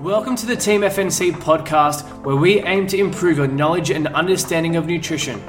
Welcome 0.00 0.36
to 0.36 0.46
the 0.46 0.54
Team 0.54 0.82
FNC 0.82 1.32
podcast, 1.32 2.06
where 2.22 2.36
we 2.36 2.60
aim 2.60 2.86
to 2.88 2.98
improve 2.98 3.38
your 3.38 3.48
knowledge 3.48 3.90
and 3.90 4.06
understanding 4.08 4.76
of 4.76 4.86
nutrition. 4.86 5.42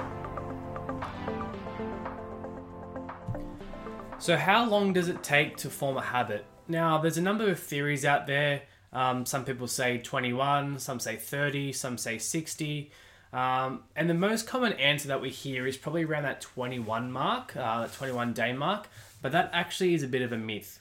So, 4.19 4.37
how 4.37 4.66
long 4.66 4.94
does 4.94 5.10
it 5.10 5.21
take 5.21 5.57
to 5.57 5.69
form 5.69 5.98
a 5.98 6.01
habit? 6.01 6.46
Now, 6.69 6.98
there's 6.98 7.17
a 7.17 7.21
number 7.21 7.50
of 7.50 7.60
theories 7.60 8.05
out 8.05 8.25
there. 8.25 8.62
Um, 8.94 9.25
some 9.25 9.44
people 9.44 9.68
say 9.68 9.98
21, 9.98 10.79
some 10.79 11.02
say 11.02 11.18
30, 11.18 11.73
some 11.73 11.98
say 11.98 12.18
60. 12.18 12.89
Um, 13.34 13.84
and 13.98 14.09
the 14.09 14.14
most 14.14 14.48
common 14.48 14.71
answer 14.73 15.09
that 15.09 15.21
we 15.21 15.29
hear 15.29 15.68
is 15.68 15.75
probably 15.75 16.05
around 16.05 16.23
that 16.23 16.39
21 16.39 17.11
mark, 17.11 17.54
uh, 17.57 17.82
that 17.82 17.91
21 17.91 18.32
day 18.32 18.54
mark, 18.54 18.88
but 19.21 19.34
that 19.34 19.50
actually 19.52 19.93
is 19.93 20.04
a 20.04 20.07
bit 20.07 20.21
of 20.21 20.32
a 20.32 20.38
myth. 20.38 20.79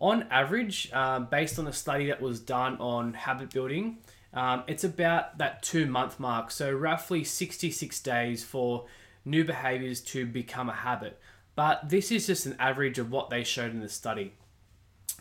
On 0.00 0.24
average, 0.30 0.90
uh, 0.92 1.20
based 1.20 1.58
on 1.58 1.66
a 1.66 1.72
study 1.72 2.06
that 2.06 2.20
was 2.20 2.40
done 2.40 2.76
on 2.78 3.14
habit 3.14 3.50
building, 3.50 3.98
um, 4.32 4.64
it's 4.66 4.84
about 4.84 5.38
that 5.38 5.62
two 5.62 5.86
month 5.86 6.18
mark, 6.18 6.50
so 6.50 6.70
roughly 6.72 7.22
66 7.22 8.00
days 8.00 8.42
for 8.42 8.86
new 9.24 9.44
behaviors 9.44 10.00
to 10.00 10.26
become 10.26 10.68
a 10.68 10.74
habit. 10.74 11.20
But 11.54 11.88
this 11.88 12.10
is 12.10 12.26
just 12.26 12.46
an 12.46 12.56
average 12.58 12.98
of 12.98 13.12
what 13.12 13.30
they 13.30 13.44
showed 13.44 13.70
in 13.70 13.80
the 13.80 13.88
study. 13.88 14.34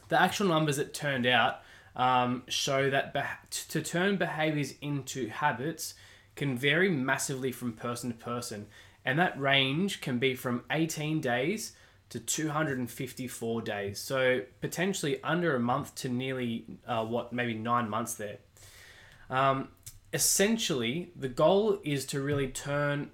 The 0.10 0.20
actual 0.20 0.48
numbers 0.48 0.78
that 0.78 0.94
turned 0.94 1.28
out 1.28 1.62
um, 1.96 2.44
show 2.48 2.90
that 2.90 3.14
to 3.70 3.82
turn 3.82 4.18
behaviors 4.18 4.74
into 4.82 5.30
habits 5.30 5.94
can 6.36 6.58
vary 6.58 6.90
massively 6.90 7.52
from 7.52 7.74
person 7.74 8.12
to 8.12 8.18
person, 8.18 8.66
and 9.06 9.20
that 9.20 9.40
range 9.40 10.02
can 10.02 10.18
be 10.18 10.34
from 10.34 10.64
18 10.72 11.22
days 11.22 11.74
to 12.14 12.20
254 12.20 13.62
days. 13.64 14.00
So 14.00 14.42
potentially 14.62 15.22
under 15.24 15.56
a 15.56 15.60
month 15.60 15.96
to 15.96 16.10
nearly 16.10 16.66
uh, 16.88 17.04
what 17.04 17.34
maybe 17.34 17.56
nine 17.56 17.90
months 17.90 18.14
there. 18.14 18.38
Um, 19.32 19.70
essentially, 20.14 21.12
the 21.16 21.28
goal 21.28 21.80
is 21.84 22.06
to 22.08 22.22
really 22.22 22.50
turn 22.50 23.10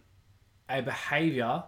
a 0.68 0.82
behavior 0.82 1.64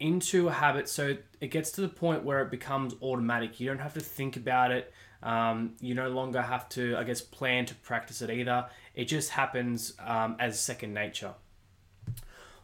into 0.00 0.48
a 0.48 0.52
habit 0.52 0.88
so 0.88 1.16
it 1.40 1.48
gets 1.48 1.70
to 1.72 1.82
the 1.82 1.88
point 1.88 2.24
where 2.24 2.40
it 2.40 2.50
becomes 2.50 2.94
automatic. 3.02 3.60
You 3.60 3.68
don't 3.68 3.80
have 3.80 3.94
to 3.94 4.00
think 4.00 4.38
about 4.38 4.70
it. 4.70 4.90
Um, 5.22 5.74
you 5.82 5.94
no 5.94 6.08
longer 6.08 6.40
have 6.40 6.66
to, 6.70 6.96
I 6.96 7.04
guess, 7.04 7.20
plan 7.20 7.66
to 7.66 7.74
practice 7.74 8.22
it 8.22 8.30
either. 8.30 8.70
It 8.94 9.04
just 9.04 9.30
happens 9.30 9.92
um, 9.98 10.36
as 10.38 10.58
second 10.58 10.94
nature. 10.94 11.34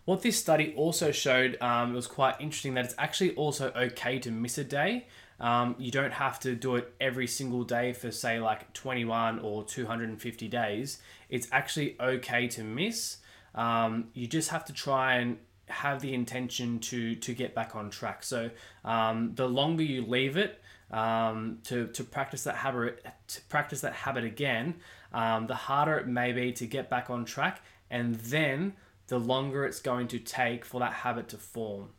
What 0.05 0.21
this 0.21 0.39
study 0.39 0.75
also 0.77 1.13
showed 1.13 1.57
um, 1.63 1.95
was 1.95 2.07
quite 2.07 2.35
interesting 2.39 2.75
that 2.75 2.85
it's 2.85 2.95
actually 2.99 3.35
also 3.37 3.73
okay 3.75 4.19
to 4.19 4.31
miss 4.31 4.59
a 4.59 4.65
day. 4.65 5.07
Um, 5.41 5.75
you 5.79 5.91
don't 5.91 6.13
have 6.13 6.39
to 6.41 6.55
do 6.55 6.77
it 6.77 6.93
every 7.01 7.27
single 7.27 7.65
day 7.65 7.93
for, 7.93 8.11
say, 8.11 8.39
like 8.39 8.73
21 8.75 9.41
or 9.41 9.65
250 9.65 10.49
days. 10.49 10.99
It's 11.29 11.49
actually 11.51 11.97
okay 11.99 12.49
to 12.49 12.63
miss. 12.63 13.19
Um, 13.55 14.09
you 14.13 14.27
just 14.27 14.51
have 14.51 14.65
to 14.67 14.73
try 14.73 15.17
and 15.17 15.39
have 15.67 16.03
the 16.03 16.13
intention 16.13 16.79
to 16.79 17.15
to 17.17 17.33
get 17.33 17.55
back 17.55 17.75
on 17.75 17.89
track. 17.89 18.23
So 18.23 18.51
um, 18.85 19.33
the 19.35 19.49
longer 19.49 19.83
you 19.83 20.05
leave 20.05 20.37
it 20.37 20.61
um, 20.91 21.59
to 21.65 21.87
to 21.89 22.05
practice 22.05 22.45
that 22.45 22.57
habit 22.57 23.05
to 23.29 23.41
practice 23.43 23.81
that 23.81 23.95
habit 23.95 24.25
again, 24.25 24.75
um, 25.13 25.47
the 25.47 25.55
harder 25.55 25.97
it 25.97 26.07
may 26.07 26.33
be 26.33 26.53
to 26.53 26.67
get 26.67 26.91
back 26.91 27.11
on 27.11 27.25
track, 27.25 27.63
and 27.91 28.17
then 28.17 28.75
the 29.09 29.19
longer 29.19 29.65
it's 29.65 29.81
going 29.81 30.09
to 30.09 30.19
take 30.19 30.65
for 30.65 30.81
that 30.81 30.93
habit 30.93 31.29
to 31.29 31.39
form. 31.39 31.91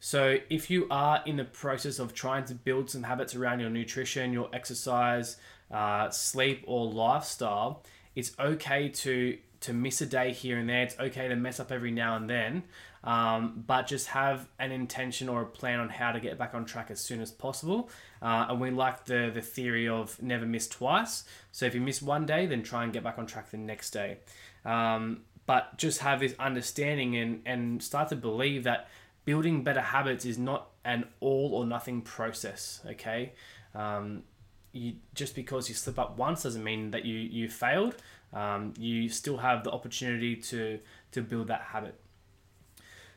So 0.00 0.38
if 0.48 0.70
you 0.70 0.86
are 0.90 1.22
in 1.26 1.36
the 1.36 1.44
process 1.44 1.98
of 1.98 2.14
trying 2.14 2.46
to 2.46 2.54
build 2.54 2.90
some 2.90 3.02
habits 3.02 3.34
around 3.34 3.60
your 3.60 3.68
nutrition, 3.68 4.32
your 4.32 4.48
exercise, 4.52 5.36
uh, 5.70 6.08
sleep, 6.10 6.64
or 6.66 6.86
lifestyle, 6.86 7.82
it's 8.16 8.32
okay 8.38 8.88
to 8.88 9.38
to 9.60 9.74
miss 9.74 10.00
a 10.00 10.06
day 10.06 10.32
here 10.32 10.56
and 10.56 10.66
there. 10.66 10.84
It's 10.84 10.98
okay 10.98 11.28
to 11.28 11.36
mess 11.36 11.60
up 11.60 11.70
every 11.70 11.90
now 11.90 12.16
and 12.16 12.30
then, 12.30 12.62
um, 13.04 13.62
but 13.66 13.86
just 13.86 14.06
have 14.06 14.48
an 14.58 14.72
intention 14.72 15.28
or 15.28 15.42
a 15.42 15.46
plan 15.46 15.80
on 15.80 15.90
how 15.90 16.12
to 16.12 16.18
get 16.18 16.38
back 16.38 16.54
on 16.54 16.64
track 16.64 16.90
as 16.90 16.98
soon 16.98 17.20
as 17.20 17.30
possible. 17.30 17.90
Uh, 18.22 18.46
and 18.48 18.58
we 18.58 18.70
like 18.70 19.04
the 19.04 19.30
the 19.32 19.42
theory 19.42 19.86
of 19.86 20.20
never 20.22 20.46
miss 20.46 20.66
twice. 20.66 21.24
So 21.52 21.66
if 21.66 21.74
you 21.74 21.82
miss 21.82 22.00
one 22.00 22.24
day, 22.24 22.46
then 22.46 22.62
try 22.62 22.84
and 22.84 22.92
get 22.92 23.04
back 23.04 23.18
on 23.18 23.26
track 23.26 23.50
the 23.50 23.58
next 23.58 23.90
day. 23.90 24.18
Um, 24.64 25.22
but 25.50 25.76
just 25.76 25.98
have 25.98 26.20
this 26.20 26.32
understanding 26.38 27.16
and 27.16 27.42
and 27.44 27.82
start 27.82 28.08
to 28.08 28.14
believe 28.14 28.62
that 28.62 28.88
building 29.24 29.64
better 29.64 29.80
habits 29.80 30.24
is 30.24 30.38
not 30.38 30.68
an 30.84 31.02
all 31.18 31.50
or 31.56 31.66
nothing 31.66 32.02
process. 32.02 32.80
Okay. 32.86 33.32
Um, 33.74 34.22
you 34.70 34.92
just 35.12 35.34
because 35.34 35.68
you 35.68 35.74
slip 35.74 35.98
up 35.98 36.16
once 36.16 36.44
doesn't 36.44 36.62
mean 36.62 36.92
that 36.92 37.04
you 37.04 37.16
you 37.16 37.48
failed. 37.48 37.96
Um, 38.32 38.74
you 38.78 39.08
still 39.08 39.38
have 39.38 39.64
the 39.64 39.72
opportunity 39.72 40.36
to 40.36 40.78
to 41.10 41.20
build 41.20 41.48
that 41.48 41.62
habit. 41.62 41.96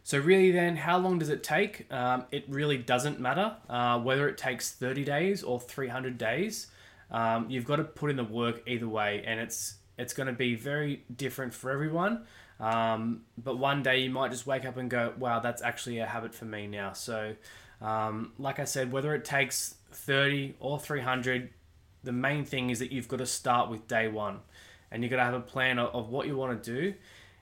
So 0.02 0.18
really, 0.18 0.50
then, 0.50 0.76
how 0.76 0.98
long 0.98 1.20
does 1.20 1.30
it 1.30 1.44
take? 1.44 1.86
Um, 1.94 2.26
it 2.32 2.46
really 2.48 2.80
doesn't 2.80 3.20
matter 3.20 3.58
uh, 3.70 4.00
whether 4.00 4.28
it 4.28 4.40
takes 4.40 4.72
30 4.72 5.04
days 5.04 5.44
or 5.44 5.60
300 5.60 6.18
days. 6.18 6.66
Um, 7.12 7.46
you've 7.52 7.66
got 7.66 7.76
to 7.76 7.84
put 7.84 8.10
in 8.10 8.18
the 8.18 8.24
work 8.24 8.64
either 8.66 8.90
way, 8.90 9.24
and 9.24 9.40
it's 9.40 9.76
it's 9.98 10.14
going 10.14 10.28
to 10.28 10.34
be 10.34 10.56
very 10.56 11.04
different 11.16 11.54
for 11.54 11.72
everyone. 11.72 12.26
Um, 12.60 13.22
but 13.38 13.58
one 13.58 13.84
day 13.84 14.00
you 14.00 14.10
might 14.10 14.32
just 14.32 14.48
wake 14.48 14.66
up 14.66 14.78
and 14.78 14.90
go, 14.90 15.14
"Wow, 15.18 15.40
that's 15.40 15.62
actually 15.62 16.00
a 16.00 16.06
habit 16.06 16.34
for 16.34 16.46
me 16.46 16.68
now." 16.68 16.94
So, 16.94 17.36
um, 17.82 18.34
like 18.38 18.60
I 18.60 18.66
said, 18.66 18.92
whether 18.92 19.14
it 19.16 19.26
takes 19.26 19.76
30 19.92 20.56
or 20.60 20.80
300, 20.80 21.50
the 22.04 22.12
main 22.12 22.46
thing 22.46 22.70
is 22.70 22.80
that 22.80 22.92
you've 22.92 23.08
got 23.08 23.18
to 23.18 23.26
start 23.26 23.70
with 23.70 23.88
day 23.88 24.08
one, 24.08 24.40
and 24.92 25.04
you've 25.04 25.12
got 25.12 25.18
to 25.18 25.24
have 25.24 25.34
a 25.34 25.40
plan 25.42 25.80
of, 25.80 25.94
of 25.94 26.10
what 26.10 26.28
you 26.28 26.38
want 26.38 26.64
to 26.64 26.74
do 26.74 26.94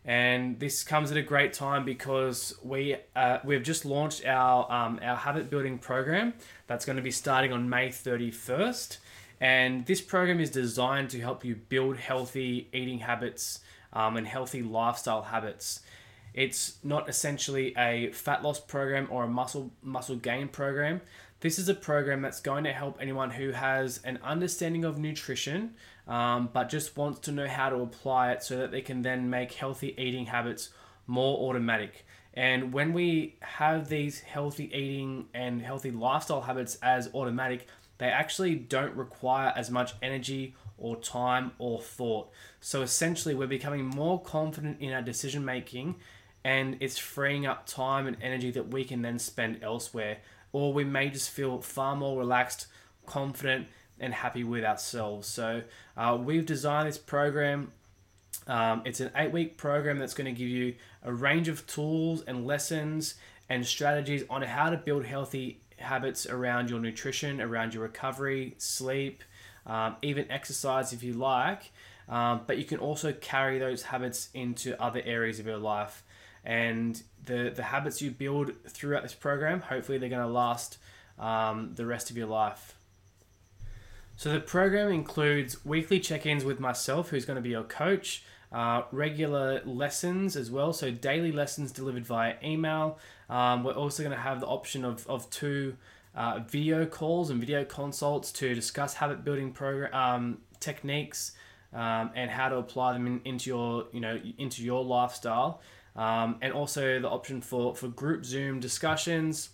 and 0.03 0.59
this 0.59 0.84
comes 0.84 1.11
at 1.11 1.17
a 1.17 1.22
great 1.22 1.53
time 1.53 1.85
because 1.85 2.56
we 2.63 2.95
uh, 3.16 3.38
we've 3.44 3.61
just 3.61 3.85
launched 3.85 4.25
our 4.25 4.72
um, 4.72 5.00
our 5.03 5.16
habit 5.16 5.50
building 5.50 5.78
program 5.78 6.34
that's 6.67 6.85
going 6.85 6.95
to 6.95 7.01
be 7.01 7.11
starting 7.11 7.53
on 7.53 7.69
May 7.69 7.90
31st 7.90 8.97
and 9.41 9.85
this 9.85 10.00
program 10.00 10.40
is 10.40 10.50
designed 10.50 11.09
to 11.09 11.19
help 11.19 11.44
you 11.44 11.56
build 11.56 11.97
healthy 11.97 12.69
eating 12.72 13.00
habits 13.00 13.59
um, 13.91 14.16
and 14.16 14.25
healthy 14.25 14.62
lifestyle 14.62 15.24
habits 15.24 15.81
it's 16.34 16.78
not 16.81 17.09
essentially 17.09 17.75
a 17.78 18.09
fat 18.13 18.41
loss 18.41 18.59
program 18.59 19.06
or 19.12 19.25
a 19.25 19.28
muscle 19.28 19.72
muscle 19.84 20.16
gain 20.16 20.47
program 20.47 21.02
this 21.41 21.57
is 21.57 21.68
a 21.69 21.74
program 21.74 22.22
that's 22.22 22.40
going 22.40 22.63
to 22.66 22.72
help 22.72 23.00
anyone 23.02 23.31
who 23.31 23.52
has 23.52 24.00
an 24.03 24.19
understanding 24.24 24.85
of 24.85 25.00
nutrition, 25.00 25.73
um, 26.08 26.50
but 26.53 26.69
just 26.69 26.96
wants 26.96 27.19
to 27.22 27.31
know 27.31 27.47
how 27.47 27.69
to 27.69 27.78
apply 27.78 28.31
it 28.31 28.44
so 28.44 28.58
that 28.58 28.69
they 28.69 28.81
can 28.81 29.02
then 29.02 29.28
make 29.29 29.52
healthy 29.53 29.96
eating 29.97 30.28
habits 30.28 30.69
more 31.08 31.50
automatic. 31.50 32.06
And 32.35 32.72
when 32.72 32.94
we 32.94 33.38
have 33.41 33.90
these 33.90 34.19
healthy 34.19 34.66
eating 34.66 35.25
and 35.34 35.63
healthy 35.63 35.90
lifestyle 35.90 36.41
habits 36.41 36.78
as 36.84 37.09
automatic, 37.13 37.68
they 38.01 38.07
actually 38.07 38.56
don't 38.56 38.95
require 38.95 39.53
as 39.56 39.69
much 39.69 39.94
energy 40.01 40.56
or 40.79 40.95
time 40.95 41.51
or 41.59 41.79
thought. 41.79 42.31
So 42.59 42.81
essentially, 42.81 43.35
we're 43.35 43.45
becoming 43.45 43.85
more 43.85 44.19
confident 44.19 44.81
in 44.81 44.91
our 44.91 45.03
decision 45.03 45.45
making 45.45 45.97
and 46.44 46.78
it's 46.79 46.97
freeing 46.97 47.45
up 47.45 47.67
time 47.67 48.07
and 48.07 48.17
energy 48.19 48.50
that 48.50 48.69
we 48.69 48.85
can 48.85 49.03
then 49.03 49.19
spend 49.19 49.59
elsewhere 49.61 50.17
or 50.51 50.73
we 50.73 50.84
may 50.84 51.11
just 51.11 51.29
feel 51.29 51.61
far 51.61 51.95
more 51.95 52.17
relaxed, 52.17 52.66
confident, 53.06 53.67
and 54.00 54.16
happy 54.16 54.44
with 54.44 54.63
ourselves. 54.63 55.28
So 55.28 55.61
uh, 55.95 56.17
we've 56.19 56.44
designed 56.44 56.88
this 56.88 56.97
program. 56.97 57.72
Um, 58.47 58.81
it's 58.84 59.00
an 59.00 59.11
eight 59.16 59.31
week 59.31 59.57
program 59.57 60.00
that's 60.00 60.16
going 60.16 60.34
to 60.34 60.38
give 60.38 60.50
you 60.50 60.73
a 61.03 61.13
range 61.13 61.47
of 61.50 61.67
tools 61.67 62.23
and 62.23 62.47
lessons 62.47 63.13
and 63.47 63.63
strategies 63.63 64.23
on 64.28 64.41
how 64.41 64.72
to 64.72 64.78
build 64.78 65.06
healthy 65.06 65.61
habits 65.81 66.25
around 66.25 66.69
your 66.69 66.79
nutrition, 66.79 67.41
around 67.41 67.73
your 67.73 67.83
recovery, 67.83 68.55
sleep, 68.57 69.23
um, 69.65 69.95
even 70.01 70.29
exercise 70.31 70.93
if 70.93 71.03
you 71.03 71.13
like. 71.13 71.72
Um, 72.09 72.41
but 72.45 72.57
you 72.57 72.66
can 72.66 72.79
also 72.79 73.13
carry 73.13 73.59
those 73.59 73.83
habits 73.83 74.29
into 74.33 74.81
other 74.81 75.01
areas 75.05 75.39
of 75.39 75.45
your 75.45 75.57
life 75.57 76.03
and 76.43 77.01
the 77.23 77.51
the 77.55 77.63
habits 77.63 78.01
you 78.01 78.11
build 78.11 78.51
throughout 78.67 79.03
this 79.03 79.13
program 79.13 79.61
hopefully 79.61 79.97
they're 79.97 80.09
going 80.09 80.25
to 80.25 80.28
last 80.28 80.78
um, 81.19 81.72
the 81.75 81.85
rest 81.85 82.09
of 82.09 82.17
your 82.17 82.27
life 82.27 82.75
so 84.16 84.31
the 84.31 84.39
program 84.39 84.91
includes 84.91 85.63
weekly 85.66 85.99
check-ins 85.99 86.43
with 86.43 86.59
myself 86.59 87.09
who's 87.09 87.25
going 87.25 87.35
to 87.35 87.41
be 87.41 87.49
your 87.49 87.63
coach 87.63 88.23
uh, 88.51 88.83
regular 88.91 89.61
lessons 89.65 90.35
as 90.35 90.51
well. 90.51 90.73
So 90.73 90.91
daily 90.91 91.31
lessons 91.31 91.71
delivered 91.71 92.05
via 92.05 92.35
email. 92.43 92.99
Um, 93.29 93.63
we're 93.63 93.73
also 93.73 94.03
going 94.03 94.15
to 94.15 94.21
have 94.21 94.39
the 94.39 94.47
option 94.47 94.83
of, 94.83 95.07
of 95.07 95.29
two 95.29 95.77
uh, 96.15 96.39
video 96.39 96.85
calls 96.85 97.29
and 97.29 97.39
video 97.39 97.63
consults 97.63 98.31
to 98.33 98.53
discuss 98.53 98.95
habit 98.95 99.23
building 99.23 99.53
program 99.53 99.93
um, 99.93 100.37
techniques 100.59 101.31
um, 101.73 102.11
and 102.15 102.29
how 102.29 102.49
to 102.49 102.57
apply 102.57 102.93
them 102.93 103.07
in, 103.07 103.21
into 103.23 103.49
your 103.49 103.87
you 103.93 104.01
know 104.01 104.19
into 104.37 104.63
your 104.63 104.83
lifestyle. 104.83 105.61
Um, 105.95 106.37
and 106.41 106.53
also 106.53 106.99
the 106.99 107.09
option 107.09 107.41
for, 107.41 107.75
for 107.75 107.89
group 107.89 108.23
Zoom 108.23 108.61
discussions. 108.61 109.49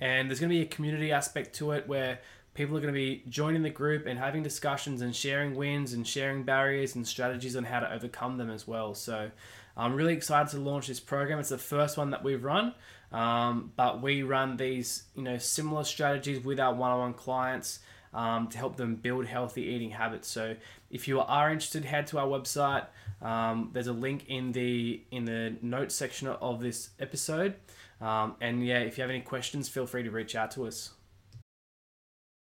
And 0.00 0.28
there's 0.28 0.40
going 0.40 0.50
to 0.50 0.56
be 0.56 0.62
a 0.62 0.66
community 0.66 1.12
aspect 1.12 1.54
to 1.56 1.70
it 1.70 1.86
where 1.86 2.18
people 2.54 2.76
are 2.76 2.80
going 2.80 2.92
to 2.92 2.98
be 2.98 3.22
joining 3.28 3.62
the 3.62 3.70
group 3.70 4.06
and 4.06 4.18
having 4.18 4.42
discussions 4.42 5.02
and 5.02 5.14
sharing 5.14 5.54
wins 5.56 5.92
and 5.92 6.06
sharing 6.06 6.44
barriers 6.44 6.94
and 6.94 7.06
strategies 7.06 7.56
on 7.56 7.64
how 7.64 7.80
to 7.80 7.92
overcome 7.92 8.38
them 8.38 8.50
as 8.50 8.66
well. 8.66 8.94
So 8.94 9.30
I'm 9.76 9.94
really 9.94 10.14
excited 10.14 10.50
to 10.52 10.58
launch 10.58 10.86
this 10.86 11.00
program. 11.00 11.40
It's 11.40 11.48
the 11.48 11.58
first 11.58 11.96
one 11.96 12.10
that 12.10 12.22
we've 12.22 12.42
run, 12.42 12.74
um, 13.12 13.72
but 13.76 14.00
we 14.00 14.22
run 14.22 14.56
these 14.56 15.04
you 15.14 15.22
know 15.22 15.38
similar 15.38 15.84
strategies 15.84 16.44
with 16.44 16.60
our 16.60 16.72
one-on-one 16.74 17.14
clients. 17.14 17.80
Um, 18.12 18.46
to 18.50 18.58
help 18.58 18.76
them 18.76 18.94
build 18.94 19.26
healthy 19.26 19.62
eating 19.62 19.90
habits. 19.90 20.28
So, 20.28 20.54
if 20.88 21.08
you 21.08 21.18
are 21.18 21.50
interested, 21.50 21.84
head 21.84 22.06
to 22.06 22.20
our 22.20 22.28
website. 22.28 22.86
Um, 23.20 23.70
there's 23.72 23.88
a 23.88 23.92
link 23.92 24.26
in 24.28 24.52
the 24.52 25.02
in 25.10 25.24
the 25.24 25.56
notes 25.62 25.96
section 25.96 26.28
of 26.28 26.60
this 26.60 26.90
episode. 27.00 27.56
Um, 28.00 28.36
and 28.40 28.64
yeah, 28.64 28.78
if 28.78 28.96
you 28.96 29.02
have 29.02 29.10
any 29.10 29.20
questions, 29.20 29.68
feel 29.68 29.86
free 29.86 30.04
to 30.04 30.12
reach 30.12 30.36
out 30.36 30.52
to 30.52 30.64
us. 30.66 30.92